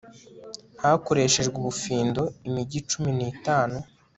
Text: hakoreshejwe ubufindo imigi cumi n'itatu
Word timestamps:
hakoreshejwe 0.81 1.55
ubufindo 1.59 2.21
imigi 2.47 2.79
cumi 2.89 3.09
n'itatu 3.17 3.77